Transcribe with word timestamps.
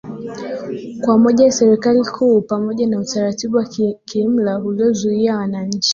kwa 1.01 1.17
moja 1.17 1.45
na 1.45 1.51
serikali 1.51 2.01
kuu 2.05 2.41
pamoja 2.41 2.87
na 2.87 2.99
utaratibu 2.99 3.57
wa 3.57 3.65
kiimla 4.05 4.59
uliozuia 4.59 5.37
wananchi 5.37 5.89